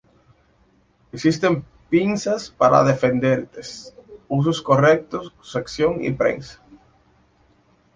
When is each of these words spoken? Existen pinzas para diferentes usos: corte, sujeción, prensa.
Existen 1.11 1.63
pinzas 1.91 2.49
para 2.59 2.83
diferentes 2.91 3.93
usos: 4.27 4.59
corte, 4.67 5.17
sujeción, 5.49 5.93
prensa. 6.21 6.57